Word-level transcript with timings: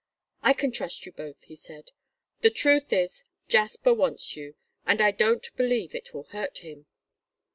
"I 0.41 0.53
can 0.53 0.71
trust 0.71 1.05
you 1.05 1.11
both," 1.11 1.43
he 1.43 1.53
said. 1.53 1.91
"The 2.39 2.49
truth 2.49 2.91
is, 2.91 3.23
Jasper 3.47 3.93
wants 3.93 4.35
you, 4.35 4.55
and 4.83 4.99
I 4.99 5.11
don't 5.11 5.47
believe 5.55 5.93
it 5.93 6.11
will 6.11 6.23
hurt 6.23 6.63
him." 6.63 6.87